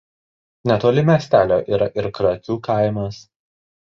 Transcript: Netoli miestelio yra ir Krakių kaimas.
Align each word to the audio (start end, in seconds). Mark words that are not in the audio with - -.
Netoli 0.69 1.03
miestelio 1.09 1.57
yra 1.77 1.89
ir 2.03 2.07
Krakių 2.21 2.57
kaimas. 2.69 3.21